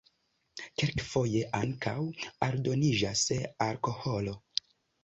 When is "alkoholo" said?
3.71-4.41